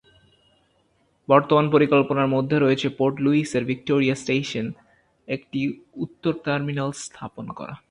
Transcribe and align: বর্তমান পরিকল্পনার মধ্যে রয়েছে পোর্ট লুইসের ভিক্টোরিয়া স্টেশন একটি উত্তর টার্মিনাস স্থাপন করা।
বর্তমান 1.27 1.65
পরিকল্পনার 1.69 2.27
মধ্যে 2.27 2.57
রয়েছে 2.59 2.87
পোর্ট 2.97 3.15
লুইসের 3.19 3.63
ভিক্টোরিয়া 3.65 4.15
স্টেশন 4.15 4.65
একটি 5.27 5.61
উত্তর 5.95 6.33
টার্মিনাস 6.45 6.95
স্থাপন 7.07 7.45
করা। 7.59 7.75